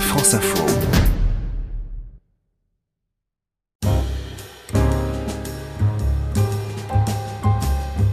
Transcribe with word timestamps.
France 0.00 0.34
Info. 0.34 0.64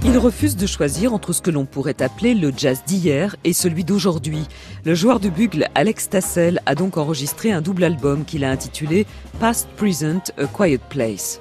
Il 0.05 0.17
refuse 0.17 0.55
de 0.55 0.67
choisir 0.67 1.13
entre 1.13 1.33
ce 1.33 1.41
que 1.41 1.51
l'on 1.51 1.65
pourrait 1.65 2.01
appeler 2.01 2.33
le 2.33 2.51
jazz 2.55 2.83
d'hier 2.85 3.35
et 3.43 3.53
celui 3.53 3.83
d'aujourd'hui. 3.83 4.47
Le 4.85 4.95
joueur 4.95 5.19
de 5.19 5.29
bugle 5.29 5.67
Alex 5.75 6.09
Tassel 6.09 6.59
a 6.65 6.75
donc 6.75 6.97
enregistré 6.97 7.51
un 7.51 7.61
double 7.61 7.83
album 7.83 8.25
qu'il 8.25 8.43
a 8.43 8.49
intitulé 8.49 9.05
Past 9.39 9.67
Present 9.75 10.31
A 10.37 10.45
Quiet 10.45 10.81
Place. 10.89 11.39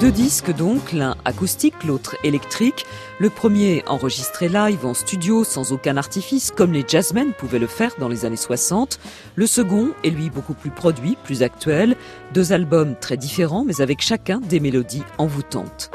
Deux 0.00 0.10
disques 0.10 0.50
donc, 0.56 0.92
l'un 0.92 1.14
acoustique, 1.26 1.84
l'autre 1.84 2.16
électrique. 2.24 2.86
Le 3.18 3.28
premier 3.28 3.84
enregistré 3.86 4.48
live 4.48 4.86
en 4.86 4.94
studio 4.94 5.44
sans 5.44 5.72
aucun 5.72 5.98
artifice, 5.98 6.50
comme 6.50 6.72
les 6.72 6.86
jazzmen 6.88 7.34
pouvaient 7.34 7.58
le 7.58 7.66
faire 7.66 7.92
dans 7.98 8.08
les 8.08 8.24
années 8.24 8.36
60. 8.36 8.98
Le 9.34 9.46
second 9.46 9.90
est 10.02 10.08
lui 10.08 10.30
beaucoup 10.30 10.54
plus 10.54 10.70
produit, 10.70 11.18
plus 11.22 11.42
actuel. 11.42 11.96
Deux 12.32 12.54
albums 12.54 12.96
très 12.98 13.18
différents, 13.18 13.66
mais 13.66 13.82
avec 13.82 14.00
chacun 14.00 14.40
des 14.40 14.58
mélodies 14.58 15.04
envoûtantes. 15.18 15.90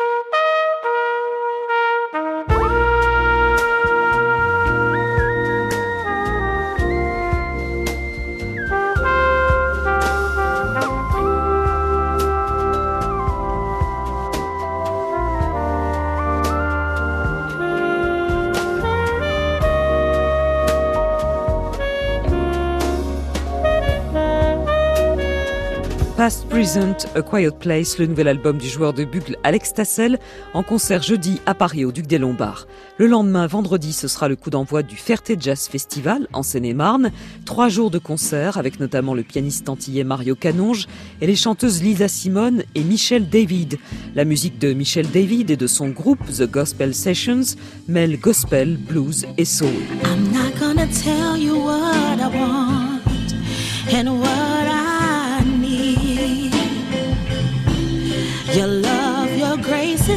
Past 26.18 26.48
Present, 26.48 26.96
A 27.14 27.22
Quiet 27.22 27.52
Place, 27.60 27.98
le 27.98 28.06
nouvel 28.06 28.30
album 28.30 28.58
du 28.58 28.70
joueur 28.70 28.94
de 28.94 29.04
bugle 29.04 29.36
Alex 29.44 29.74
Tassel, 29.74 30.18
en 30.54 30.64
concert 30.64 31.04
jeudi 31.04 31.42
à 31.46 31.54
Paris 31.54 31.84
au 31.84 31.92
Duc 31.92 32.08
des 32.08 32.18
Lombards. 32.18 32.68
Le 32.98 33.08
lendemain, 33.08 33.48
vendredi, 33.48 33.92
ce 33.92 34.08
sera 34.08 34.30
le 34.30 34.38
coup 34.38 34.50
d'envoi 34.50 34.82
du 34.82 34.96
Ferté 34.96 35.36
Jazz 35.38 35.68
Festival 35.68 36.30
en 36.32 36.42
Seine-et-Marne. 36.42 37.12
Trois 37.44 37.68
jours 37.68 37.92
de 37.92 38.00
concert 38.00 38.58
avec 38.58 38.80
notamment 38.80 39.14
le 39.14 39.24
pianiste 39.24 39.68
antillais 39.68 40.06
Mario 40.06 40.36
Canonge 40.36 40.88
et 41.20 41.28
les 41.28 41.36
chanteuses 41.36 41.84
Lisa 41.84 42.08
Simone 42.08 42.64
et 42.76 42.84
Michel 42.84 43.28
David. 43.28 43.78
La 44.16 44.24
musique 44.24 44.58
de 44.58 44.72
Michel 44.72 45.12
David 45.12 45.52
et 45.52 45.58
de 45.58 45.68
son 45.68 45.90
groupe 45.90 46.26
The 46.28 46.50
Gospel 46.50 46.96
Sessions 46.96 47.58
mêle 47.90 48.18
gospel, 48.18 48.78
blues 48.78 49.26
et 49.38 49.46
soul. 49.46 49.68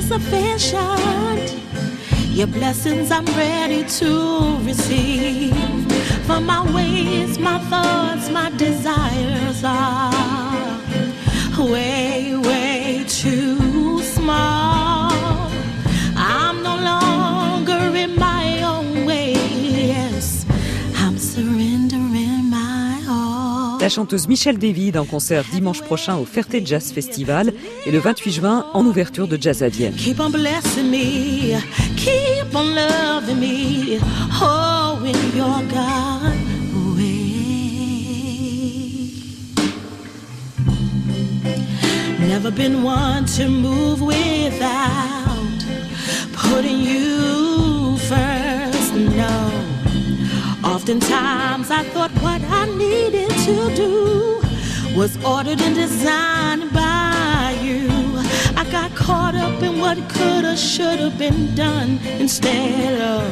Sufficient. 0.09 1.55
Your 2.29 2.47
blessings 2.47 3.11
I'm 3.11 3.27
ready 3.37 3.85
to 4.01 4.57
receive. 4.65 5.55
For 6.27 6.41
my 6.41 6.61
ways, 6.75 7.39
my 7.39 7.59
thoughts, 7.71 8.31
my 8.31 8.51
desires 8.57 9.63
are 9.65 10.08
La 23.89 23.95
chanteuse 23.95 24.29
Michel 24.29 24.59
David 24.59 24.99
en 24.99 25.07
concert 25.07 25.47
dimanche 25.51 25.81
prochain 25.81 26.17
au 26.17 26.27
Ferté 26.27 26.61
Jazz 26.63 26.93
Festival 26.93 27.55
et 27.87 27.91
le 27.91 27.99
28 27.99 28.33
juin 28.33 28.67
en 28.75 28.85
ouverture 28.85 29.27
de 29.27 29.39
Jazz 29.41 29.63
à 29.63 29.71
Vienne. 29.71 29.95
Never 42.21 42.51
been 42.51 42.85
one 42.85 43.25
to 43.39 43.49
move 43.49 44.03
without 44.03 44.69
putting 46.35 46.79
you 46.83 47.97
first. 47.97 48.93
No. 49.17 49.51
Oftentimes 50.63 51.71
I 51.71 51.85
thought 51.95 52.11
what 52.21 52.43
I 52.51 52.67
needed 52.77 53.28
to 53.49 53.75
do 53.75 54.41
was 54.95 55.17
ordered 55.25 55.61
and 55.61 55.75
designed 55.75 56.71
by 56.73 57.59
you. 57.63 57.89
I 58.61 58.67
got 58.71 58.95
caught 58.95 59.35
up 59.35 59.63
in 59.63 59.81
what 59.81 59.97
could 60.11 60.45
have, 60.45 60.59
should 60.59 60.99
have 60.99 61.17
been 61.19 61.55
done 61.55 61.99
instead 62.25 63.01
of 63.01 63.27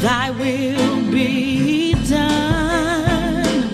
thy 0.00 0.30
will 0.30 1.10
be 1.10 1.94
done. 2.08 3.64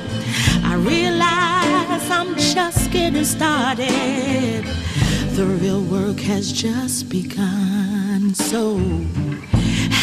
I 0.64 0.74
realize 0.76 2.10
I'm 2.10 2.34
just 2.36 2.90
getting 2.90 3.24
started. 3.24 4.64
The 5.36 5.44
real 5.60 5.82
work 5.82 6.20
has 6.20 6.50
just 6.52 7.10
begun. 7.10 8.34
So 8.34 8.78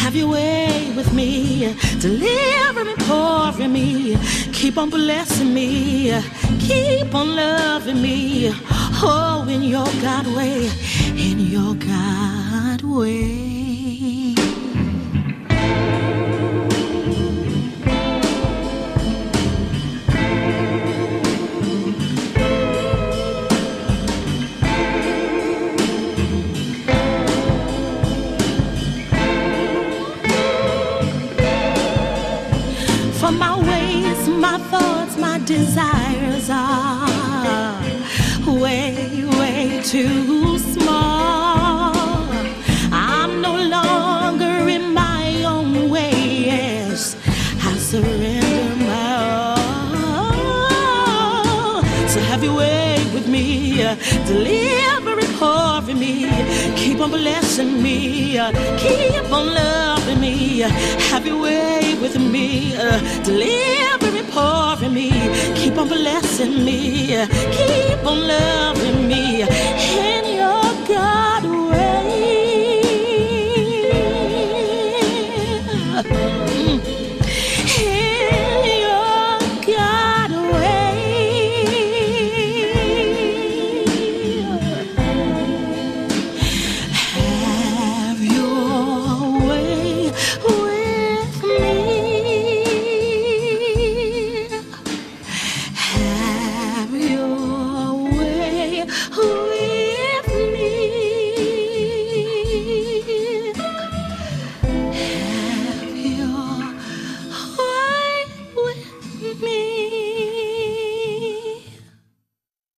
have 0.04 0.14
your 0.14 0.28
way 0.28 0.92
with 0.94 1.14
me, 1.14 1.74
deliver 1.98 2.84
me, 2.84 2.94
pour 3.06 3.50
from 3.52 3.72
me, 3.72 4.18
keep 4.52 4.76
on 4.76 4.90
blessing 4.90 5.54
me, 5.54 6.12
keep 6.58 7.14
on 7.14 7.34
loving 7.34 8.02
me. 8.02 8.52
Oh, 9.02 9.46
in 9.48 9.62
your 9.62 9.86
God 10.02 10.26
way, 10.36 10.70
in 11.16 11.40
your 11.40 11.74
God 11.74 12.82
way. 12.82 14.33
Desires 35.44 36.48
are 36.50 37.06
way, 38.46 39.24
way 39.38 39.82
too 39.84 40.58
small. 40.58 41.92
I'm 42.90 43.42
no 43.42 43.54
longer 43.56 44.68
in 44.68 44.94
my 44.94 45.44
own 45.44 45.90
way. 45.90 46.12
Yes, 46.46 47.16
I 47.62 47.76
surrender 47.76 48.76
my 48.86 49.24
all. 50.06 51.82
So 52.08 52.20
have 52.20 52.42
your 52.42 52.56
way 52.56 52.96
with 53.12 53.28
me, 53.28 53.82
deliver 54.26 55.18
it 55.18 55.32
for 55.38 55.82
me. 55.94 56.30
Keep 56.76 57.00
on 57.00 57.10
blessing 57.10 57.82
me, 57.82 58.38
keep 58.78 59.30
on 59.30 59.54
loving 59.54 59.93
me. 60.24 60.60
Have 61.10 61.26
your 61.26 61.40
way 61.40 61.96
with 62.00 62.16
me, 62.18 62.72
deliver 63.24 64.10
it 64.20 64.26
for 64.32 64.88
me. 64.88 65.10
Keep 65.54 65.76
on 65.78 65.88
blessing 65.88 66.64
me, 66.64 66.78
keep 67.58 68.00
on 68.10 68.18
loving 68.26 68.64
me. 68.64 68.72
In 68.72 68.73